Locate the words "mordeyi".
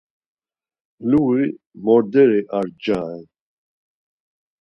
1.83-2.39